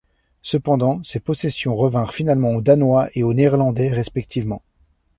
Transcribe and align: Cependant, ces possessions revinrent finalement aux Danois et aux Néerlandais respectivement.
Cependant, 0.41 0.99
ces 1.03 1.19
possessions 1.19 1.75
revinrent 1.75 2.15
finalement 2.15 2.53
aux 2.55 2.61
Danois 2.63 3.09
et 3.13 3.21
aux 3.21 3.35
Néerlandais 3.35 3.89
respectivement. 3.91 4.63